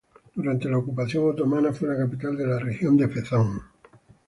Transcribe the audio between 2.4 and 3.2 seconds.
la región de